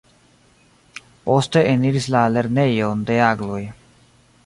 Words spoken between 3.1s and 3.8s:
de Agloj".